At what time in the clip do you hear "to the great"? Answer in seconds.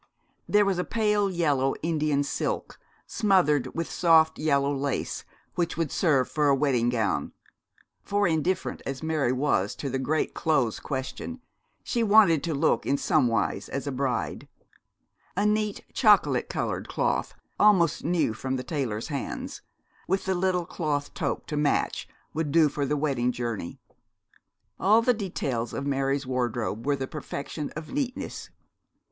9.75-10.33